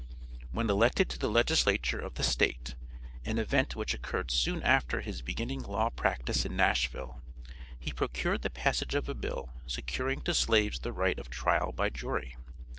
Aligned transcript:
When 0.49 0.67
elected 0.67 1.09
to 1.11 1.19
the 1.19 1.29
legislature 1.29 1.99
of 1.99 2.15
the 2.15 2.23
State, 2.23 2.73
an 3.23 3.37
event 3.37 3.75
which 3.75 3.93
occurred 3.93 4.31
soon 4.31 4.63
after 4.63 4.99
his 5.01 5.21
beginning 5.21 5.61
law 5.61 5.91
practice 5.91 6.43
in 6.43 6.55
Nashville, 6.55 7.21
he 7.77 7.93
procured 7.93 8.41
the 8.41 8.49
passage 8.49 8.95
of 8.95 9.07
a 9.07 9.13
bill 9.13 9.53
securing 9.67 10.21
to 10.21 10.33
slaves 10.33 10.79
the 10.79 10.91
right 10.91 11.19
of 11.19 11.29
trial 11.29 11.71
by 11.71 11.91
jury. 11.91 12.35